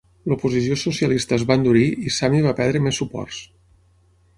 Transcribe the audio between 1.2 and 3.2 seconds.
es va endurir i Sami va perdre més